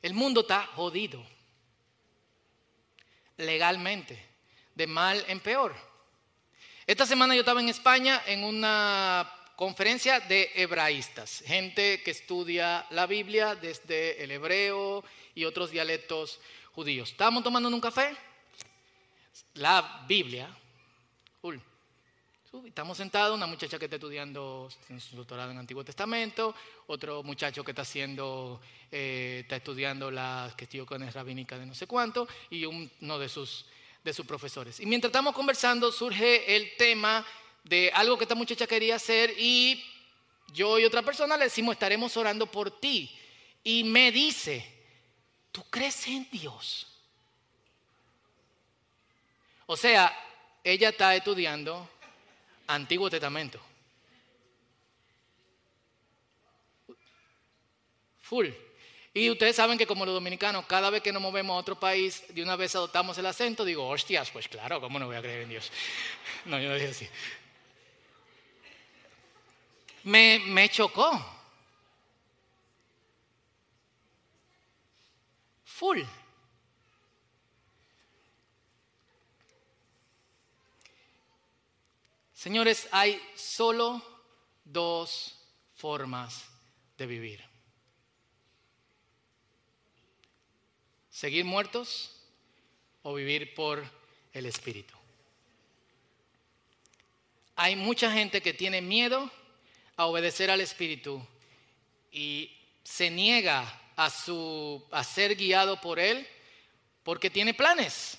[0.02, 1.24] El mundo está jodido
[3.38, 4.24] legalmente,
[4.76, 5.76] de mal en peor.
[6.86, 13.06] Esta semana yo estaba en España en una conferencia de hebraístas, gente que estudia la
[13.06, 15.04] Biblia desde el hebreo
[15.36, 16.40] y otros dialectos
[16.74, 17.12] judíos.
[17.12, 18.18] Estábamos tomando un café,
[19.54, 20.50] la Biblia,
[22.66, 24.68] Estamos sentados, una muchacha que está estudiando
[25.00, 26.54] su doctorado en Antiguo Testamento,
[26.88, 28.60] otro muchacho que está haciendo,
[28.92, 33.68] eh, está estudiando las cuestiones rabínicas de no sé cuánto, y uno de sus,
[34.04, 34.82] de sus profesores.
[34.82, 37.26] Y mientras estamos conversando, surge el tema
[37.64, 39.84] de algo que esta muchacha quería hacer y
[40.54, 43.10] yo y otra persona le decimos, estaremos orando por ti.
[43.64, 44.66] Y me dice,
[45.52, 46.88] ¿tú crees en Dios?
[49.66, 50.14] O sea,
[50.64, 51.88] ella está estudiando
[52.68, 53.62] Antiguo Testamento.
[58.22, 58.48] Full.
[59.14, 62.24] Y ustedes saben que como los dominicanos, cada vez que nos movemos a otro país,
[62.30, 65.44] de una vez adoptamos el acento, digo, hostias, pues claro, ¿cómo no voy a creer
[65.44, 65.72] en Dios?
[66.46, 67.08] No, yo no dije así
[70.04, 71.26] me, chocó.
[75.66, 76.02] Full.
[82.34, 84.02] Señores, hay solo
[84.64, 85.38] dos
[85.76, 86.46] formas
[86.98, 87.44] de vivir.
[91.10, 92.16] Seguir muertos
[93.04, 93.84] o vivir por
[94.34, 94.96] el Espíritu.
[97.56, 99.30] Hay mucha gente que tiene miedo
[99.96, 101.26] a obedecer al Espíritu
[102.12, 102.52] y
[102.84, 106.28] se niega a, su, a ser guiado por Él
[107.04, 108.18] porque tiene planes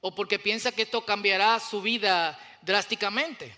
[0.00, 3.54] o porque piensa que esto cambiará su vida drásticamente.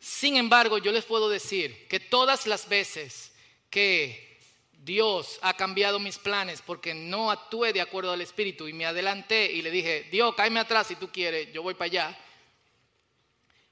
[0.00, 3.32] Sin embargo, yo les puedo decir que todas las veces
[3.70, 4.38] que
[4.72, 9.50] Dios ha cambiado mis planes porque no actué de acuerdo al Espíritu y me adelanté
[9.50, 12.18] y le dije, Dios, cáeme atrás si tú quieres, yo voy para allá,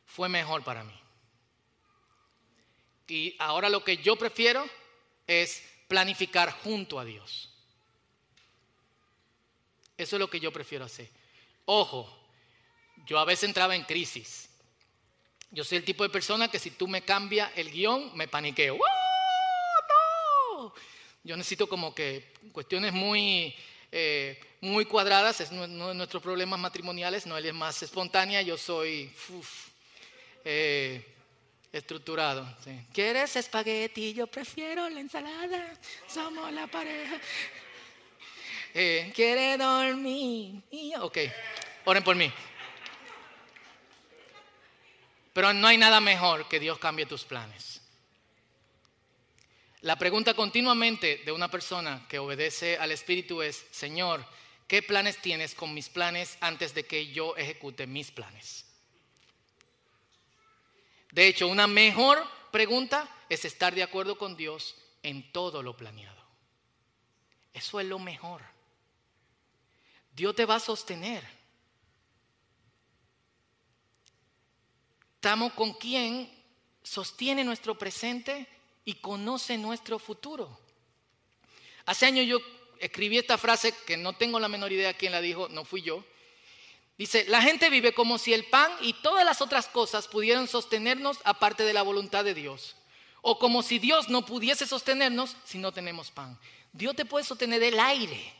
[0.05, 1.03] fue mejor para mí.
[3.06, 4.68] Y ahora lo que yo prefiero
[5.26, 7.50] es planificar junto a Dios.
[9.96, 11.08] Eso es lo que yo prefiero hacer.
[11.66, 12.08] Ojo,
[13.06, 14.48] yo a veces entraba en crisis.
[15.50, 18.76] Yo soy el tipo de persona que si tú me cambias el guion, me paniqueo.
[18.76, 20.74] ¡No!
[21.22, 23.54] Yo necesito como que cuestiones muy,
[23.92, 28.58] eh, muy cuadradas, es uno de nuestros problemas matrimoniales, no él es más espontánea, yo
[28.58, 29.12] soy...
[30.44, 31.13] Eh,
[31.74, 32.46] estructurado.
[32.92, 34.14] ¿Quieres espagueti?
[34.14, 35.74] Yo prefiero la ensalada.
[36.06, 37.18] Somos la pareja.
[38.72, 40.62] Eh, ¿Quiere dormir?
[41.00, 41.18] Ok,
[41.84, 42.32] oren por mí.
[45.32, 47.80] Pero no hay nada mejor que Dios cambie tus planes.
[49.80, 54.24] La pregunta continuamente de una persona que obedece al Espíritu es, Señor,
[54.68, 58.63] ¿qué planes tienes con mis planes antes de que yo ejecute mis planes?
[61.14, 64.74] De hecho, una mejor pregunta es estar de acuerdo con Dios
[65.05, 66.20] en todo lo planeado.
[67.53, 68.42] Eso es lo mejor.
[70.12, 71.24] Dios te va a sostener.
[75.14, 76.29] Estamos con quien
[76.83, 78.48] sostiene nuestro presente
[78.85, 80.59] y conoce nuestro futuro.
[81.87, 82.38] Hace años yo
[82.81, 86.05] escribí esta frase que no tengo la menor idea quién la dijo, no fui yo.
[86.96, 91.18] Dice, la gente vive como si el pan y todas las otras cosas pudieran sostenernos
[91.24, 92.76] aparte de la voluntad de Dios.
[93.20, 96.38] O como si Dios no pudiese sostenernos si no tenemos pan.
[96.72, 98.33] Dios te puede sostener del aire.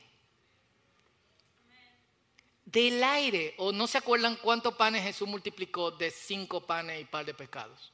[2.65, 3.55] Del aire.
[3.59, 7.93] O no se acuerdan cuántos panes Jesús multiplicó de cinco panes y par de pecados.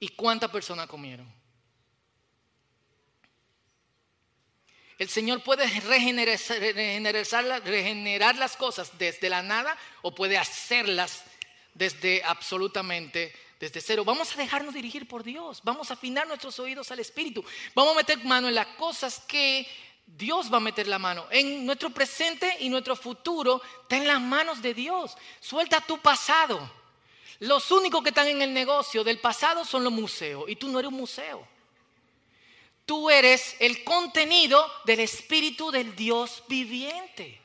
[0.00, 1.32] ¿Y cuántas personas comieron?
[4.98, 6.36] El Señor puede regenerar,
[8.36, 11.24] las cosas desde la nada o puede hacerlas
[11.74, 14.04] desde absolutamente desde cero.
[14.04, 15.60] Vamos a dejarnos dirigir por Dios.
[15.64, 17.44] Vamos a afinar nuestros oídos al Espíritu.
[17.74, 19.66] Vamos a meter mano en las cosas que
[20.06, 21.26] Dios va a meter la mano.
[21.30, 25.16] En nuestro presente y nuestro futuro está en las manos de Dios.
[25.40, 26.70] Suelta tu pasado.
[27.40, 30.44] Los únicos que están en el negocio del pasado son los museos.
[30.48, 31.53] Y tú no eres un museo.
[32.86, 37.40] Tú eres el contenido del Espíritu del Dios viviente.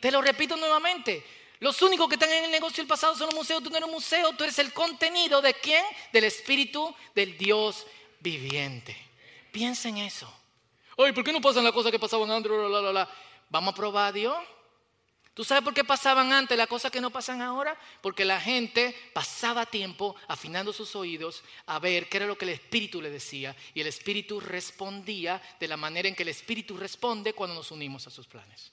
[0.00, 1.24] Te lo repito nuevamente.
[1.58, 3.62] Los únicos que están en el negocio del pasado son los museos.
[3.62, 5.84] Tú no eres un museo, tú eres el contenido de quién?
[6.12, 7.86] Del Espíritu del Dios
[8.20, 8.96] viviente.
[9.50, 10.32] Piensa en eso.
[10.96, 12.52] Oye, ¿por qué no pasan las cosas que pasaban antes?
[13.48, 14.36] Vamos a probar a Dios.
[15.36, 17.78] ¿Tú sabes por qué pasaban antes las cosas que no pasan ahora?
[18.00, 22.52] Porque la gente pasaba tiempo afinando sus oídos a ver qué era lo que el
[22.52, 27.34] Espíritu le decía y el Espíritu respondía de la manera en que el Espíritu responde
[27.34, 28.72] cuando nos unimos a sus planes.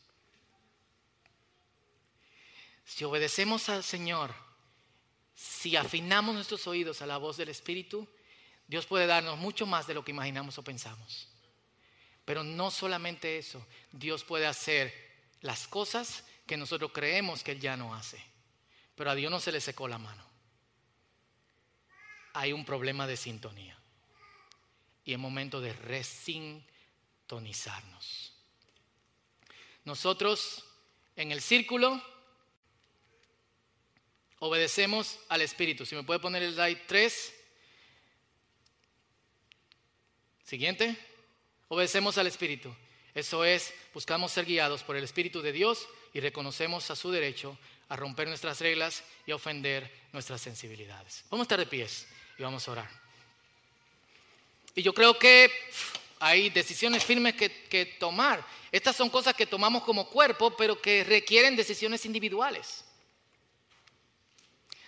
[2.86, 4.34] Si obedecemos al Señor,
[5.36, 8.08] si afinamos nuestros oídos a la voz del Espíritu,
[8.69, 11.28] Dios puede darnos mucho más de lo que imaginamos o pensamos.
[12.23, 14.93] Pero no solamente eso, Dios puede hacer
[15.41, 18.21] las cosas que nosotros creemos que Él ya no hace.
[18.95, 20.23] Pero a Dios no se le secó la mano.
[22.34, 23.75] Hay un problema de sintonía.
[25.06, 28.34] Y es momento de resintonizarnos.
[29.86, 30.65] Nosotros
[31.15, 32.03] en el círculo
[34.39, 35.86] obedecemos al Espíritu.
[35.86, 37.34] Si me puede poner el slide 3.
[40.43, 40.97] Siguiente.
[41.69, 42.75] Obedecemos al Espíritu.
[43.13, 47.58] Eso es, buscamos ser guiados por el Espíritu de Dios y reconocemos a su derecho
[47.89, 51.23] a romper nuestras reglas y a ofender nuestras sensibilidades.
[51.30, 52.89] Vamos a estar de pies y vamos a orar.
[54.76, 55.52] Y yo creo que
[56.19, 58.45] hay decisiones firmes que, tomar.
[58.71, 62.86] Estas son cosas que tomamos como cuerpo, pero que requieren decisiones individuales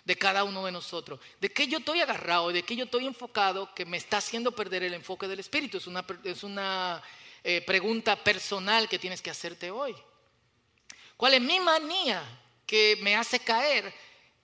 [0.04, 1.20] de cada uno de nosotros.
[1.42, 2.50] ¿De qué yo estoy agarrado?
[2.50, 5.78] ¿De qué yo estoy enfocado que me está haciendo perder el enfoque del Espíritu?
[5.78, 7.04] Es una, es una
[7.44, 9.96] eh, pregunta personal que tienes que hacerte hoy.
[11.18, 12.24] ¿Cuál es mi manía
[12.66, 13.94] que me hace caer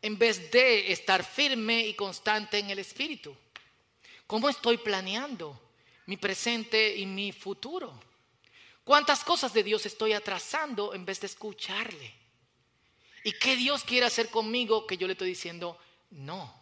[0.02, 3.36] en vez de estar firme y constante en el Espíritu?
[4.26, 5.60] ¿Cómo estoy planeando
[6.06, 8.00] mi presente y mi futuro?
[8.84, 12.14] ¿Cuántas cosas de Dios estoy atrasando en vez de escucharle?
[13.24, 15.78] ¿Y qué Dios quiere hacer conmigo que yo le estoy diciendo
[16.10, 16.62] no?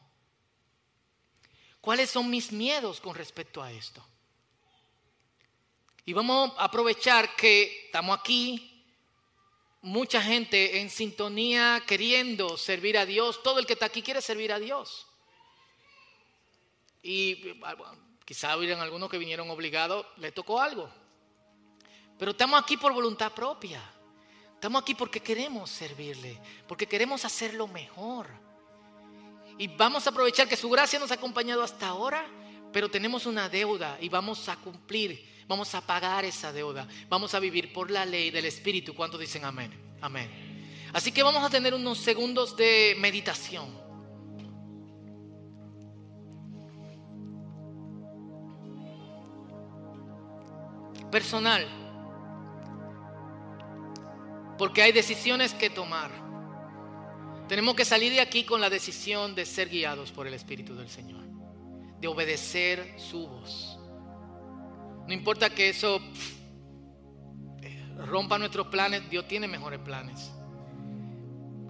[1.79, 4.05] ¿Cuáles son mis miedos con respecto a esto?
[6.05, 8.68] Y vamos a aprovechar que estamos aquí
[9.81, 13.41] mucha gente en sintonía queriendo servir a Dios.
[13.43, 15.07] Todo el que está aquí quiere servir a Dios.
[17.01, 17.53] Y
[18.25, 20.89] quizá hubieran algunos que vinieron obligados, le tocó algo.
[22.17, 23.81] Pero estamos aquí por voluntad propia.
[24.53, 26.37] Estamos aquí porque queremos servirle,
[26.67, 28.27] porque queremos hacerlo mejor.
[29.57, 32.25] Y vamos a aprovechar que su gracia nos ha acompañado hasta ahora,
[32.71, 36.87] pero tenemos una deuda y vamos a cumplir Vamos a pagar esa deuda.
[37.09, 38.93] Vamos a vivir por la ley del Espíritu.
[38.93, 39.71] ¿Cuántos dicen amén?
[39.99, 40.29] Amén.
[40.93, 43.67] Así que vamos a tener unos segundos de meditación.
[51.11, 51.67] Personal.
[54.59, 56.11] Porque hay decisiones que tomar.
[57.47, 60.89] Tenemos que salir de aquí con la decisión de ser guiados por el Espíritu del
[60.89, 61.38] Señor.
[62.01, 63.77] De obedecer su voz.
[65.07, 65.99] No importa que eso
[68.05, 70.31] rompa nuestros planes, Dios tiene mejores planes.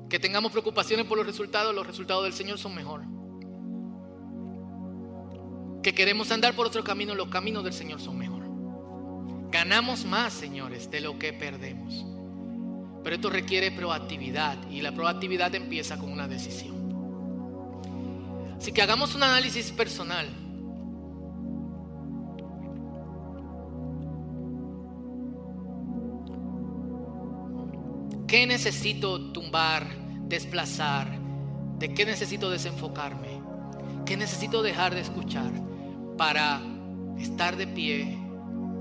[0.09, 3.03] Que tengamos preocupaciones por los resultados, los resultados del Señor son mejor.
[5.81, 8.43] Que queremos andar por otro camino, los caminos del Señor son mejor.
[9.51, 12.05] Ganamos más, señores, de lo que perdemos.
[13.03, 16.78] Pero esto requiere proactividad y la proactividad empieza con una decisión.
[18.59, 20.27] Así que hagamos un análisis personal.
[28.27, 29.87] ¿Qué necesito tumbar,
[30.27, 31.19] desplazar?
[31.79, 33.41] ¿De qué necesito desenfocarme?
[34.05, 35.51] ¿Qué necesito dejar de escuchar
[36.17, 36.61] para
[37.17, 38.19] estar de pie,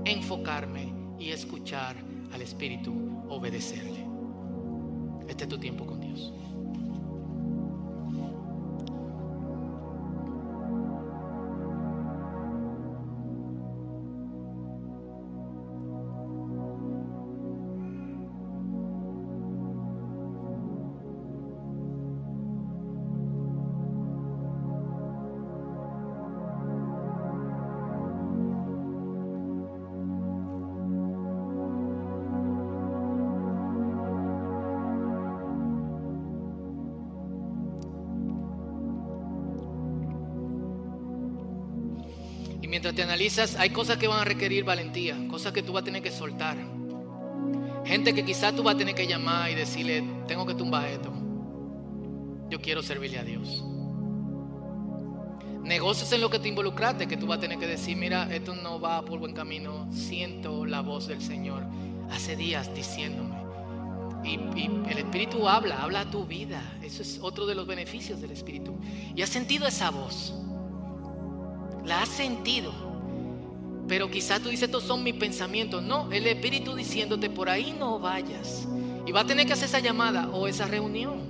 [0.03, 1.95] enfocarme y escuchar
[2.33, 4.05] al Espíritu, obedecerle?
[5.29, 6.33] Este es tu tiempo con Dios.
[42.99, 46.03] Te analizas, hay cosas que van a requerir valentía, cosas que tú vas a tener
[46.03, 46.57] que soltar.
[47.85, 51.09] Gente que quizás tú vas a tener que llamar y decirle, tengo que tumbar esto.
[52.49, 53.63] Yo quiero servirle a Dios.
[55.63, 58.53] Negocios en lo que te involucraste, que tú vas a tener que decir, mira, esto
[58.53, 59.87] no va por buen camino.
[59.93, 61.63] Siento la voz del Señor
[62.11, 63.37] hace días diciéndome.
[64.25, 66.61] Y, y, el Espíritu habla, habla a tu vida.
[66.83, 68.77] Eso es otro de los beneficios del Espíritu.
[69.15, 70.33] Y has sentido esa voz
[71.89, 72.71] la has sentido.
[73.87, 75.83] Pero quizás tú dices, estos son mis pensamientos.
[75.83, 78.67] No, el Espíritu diciéndote, por ahí no vayas.
[79.05, 81.27] Y va a tener que hacer esa llamada o esa reunión.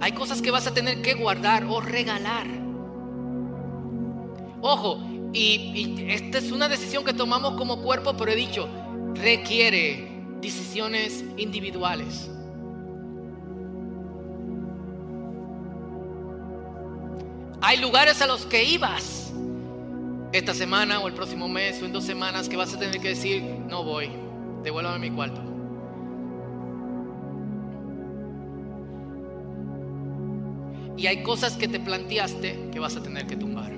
[0.00, 2.46] Hay cosas que vas a tener que guardar o regalar.
[4.60, 5.00] Ojo,
[5.32, 5.38] y,
[5.74, 8.68] y esta es una decisión que tomamos como cuerpo, pero he dicho,
[9.14, 12.30] requiere decisiones individuales.
[17.66, 19.32] Hay lugares a los que ibas
[20.32, 23.08] esta semana o el próximo mes o en dos semanas que vas a tener que
[23.08, 24.10] decir, no voy,
[24.62, 25.40] devuélvame mi cuarto.
[30.98, 33.72] Y hay cosas que te planteaste que vas a tener que tumbar.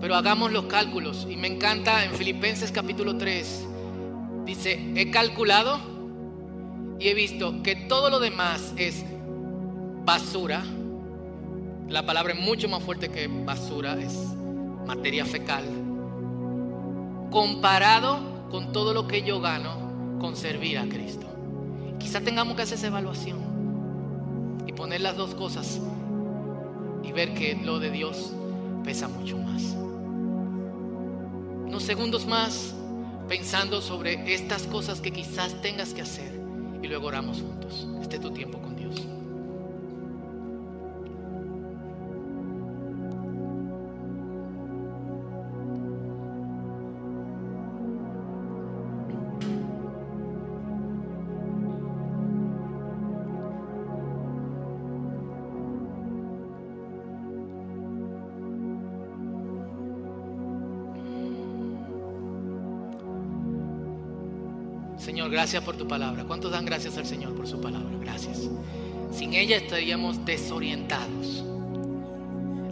[0.00, 1.28] Pero hagamos los cálculos.
[1.30, 3.66] Y me encanta en Filipenses capítulo 3.
[4.46, 5.78] Dice, he calculado
[6.98, 9.04] y he visto que todo lo demás es
[10.04, 10.62] basura,
[11.88, 14.14] la palabra es mucho más fuerte que basura, es
[14.86, 15.64] materia fecal,
[17.30, 21.26] comparado con todo lo que yo gano con servir a Cristo.
[21.98, 23.38] Quizá tengamos que hacer esa evaluación
[24.66, 25.80] y poner las dos cosas
[27.02, 28.32] y ver que lo de Dios
[28.84, 29.62] pesa mucho más.
[31.66, 32.74] Unos segundos más
[33.28, 36.40] pensando sobre estas cosas que quizás tengas que hacer
[36.82, 37.88] y luego oramos juntos.
[38.02, 39.06] Este es tu tiempo con Dios.
[65.42, 66.22] Gracias por tu palabra.
[66.22, 67.90] ¿Cuántos dan gracias al Señor por su palabra?
[68.00, 68.48] Gracias.
[69.12, 71.42] Sin ella estaríamos desorientados.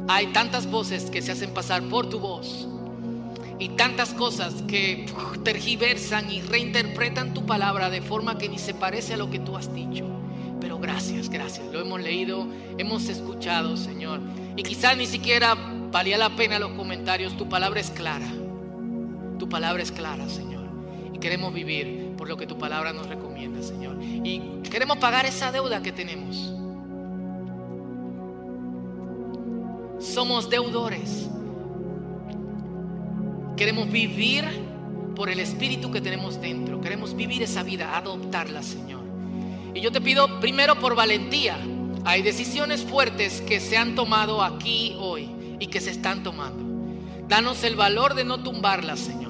[0.07, 2.69] Hay tantas voces que se hacen pasar por tu voz
[3.59, 5.05] y tantas cosas que
[5.43, 9.57] tergiversan y reinterpretan tu palabra de forma que ni se parece a lo que tú
[9.57, 10.05] has dicho.
[10.61, 11.67] Pero gracias, gracias.
[11.73, 12.47] Lo hemos leído,
[12.79, 14.21] hemos escuchado, Señor.
[14.55, 15.57] Y quizás ni siquiera
[15.91, 17.37] valía la pena los comentarios.
[17.37, 18.29] Tu palabra es clara.
[19.41, 20.50] Tu palabra es clara, Señor.
[21.21, 24.03] Queremos vivir por lo que tu palabra nos recomienda, Señor.
[24.03, 26.55] Y queremos pagar esa deuda que tenemos.
[30.01, 31.29] Somos deudores.
[33.57, 34.45] Queremos vivir
[35.15, 36.81] por el espíritu que tenemos dentro.
[36.81, 39.03] Queremos vivir esa vida, adoptarla, Señor.
[39.75, 41.59] Y yo te pido primero por valentía.
[42.05, 46.65] Hay decisiones fuertes que se han tomado aquí hoy y que se están tomando.
[47.29, 49.30] Danos el valor de no tumbarlas, Señor,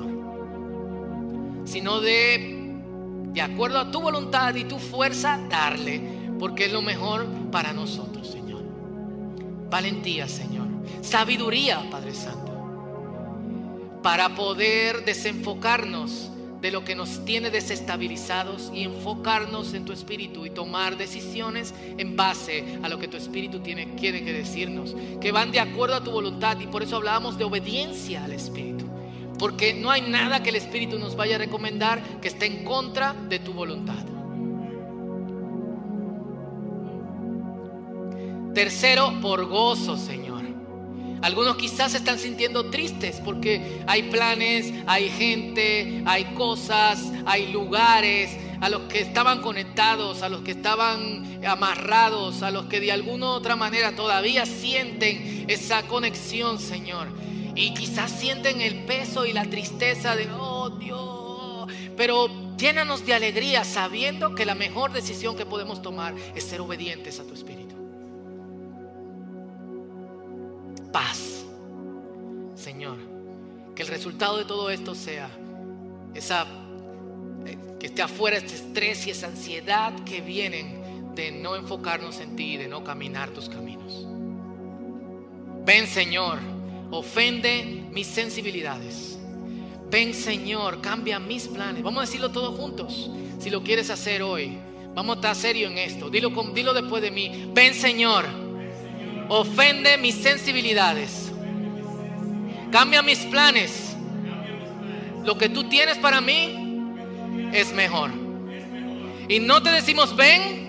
[1.71, 2.61] sino de
[3.33, 6.01] de acuerdo a tu voluntad y tu fuerza, darle,
[6.39, 8.63] porque es lo mejor para nosotros, Señor.
[9.71, 10.67] Valentía, Señor.
[11.01, 12.53] Sabiduría, Padre Santo,
[14.03, 20.51] para poder desenfocarnos de lo que nos tiene desestabilizados y enfocarnos en tu espíritu y
[20.51, 25.53] tomar decisiones en base a lo que tu espíritu tiene, quiere que decirnos, que van
[25.53, 28.90] de acuerdo a tu voluntad y por eso hablábamos de obediencia al espíritu.
[29.41, 33.15] Porque no hay nada que el Espíritu nos vaya a recomendar que esté en contra
[33.15, 34.05] de tu voluntad.
[38.53, 40.43] Tercero, por gozo, Señor.
[41.23, 48.37] Algunos quizás se están sintiendo tristes porque hay planes, hay gente, hay cosas, hay lugares
[48.61, 53.27] a los que estaban conectados, a los que estaban amarrados, a los que de alguna
[53.27, 57.09] u otra manera todavía sienten esa conexión, Señor.
[57.55, 63.65] Y quizás sienten el peso y la tristeza de, oh Dios, pero llénanos de alegría
[63.65, 67.75] sabiendo que la mejor decisión que podemos tomar es ser obedientes a tu Espíritu.
[70.93, 71.45] Paz,
[72.55, 72.97] Señor,
[73.75, 75.31] que el resultado de todo esto sea
[76.15, 76.47] esa
[77.79, 82.59] que esté afuera este estrés y esa ansiedad que vienen de no enfocarnos en ti,
[82.59, 84.07] de no caminar tus caminos.
[85.65, 86.39] Ven Señor,
[86.91, 89.19] ofende mis sensibilidades.
[89.91, 91.83] Ven Señor, cambia mis planes.
[91.83, 94.59] Vamos a decirlo todos juntos, si lo quieres hacer hoy.
[94.95, 96.11] Vamos a estar serio en esto.
[96.11, 97.51] Dilo, dilo después de mí.
[97.53, 98.27] Ven Señor,
[99.29, 101.33] ofende mis sensibilidades.
[102.71, 103.97] Cambia mis planes.
[105.25, 108.11] Lo que tú tienes para mí es mejor.
[109.29, 110.69] Y no te decimos ven.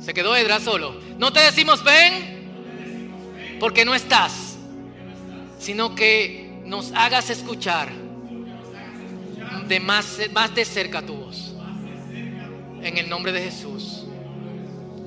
[0.00, 0.94] Se quedó Edra solo.
[1.18, 2.38] No te decimos ven
[3.58, 4.47] porque no estás,
[5.58, 7.90] sino que nos hagas escuchar
[9.66, 11.54] de más, más de cerca tu voz.
[12.82, 14.04] En el nombre de Jesús.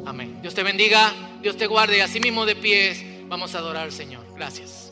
[0.06, 0.40] Amén.
[0.42, 1.98] Dios te bendiga, Dios te guarde.
[1.98, 4.26] Y así mismo de pies vamos a adorar al Señor.
[4.36, 4.91] Gracias.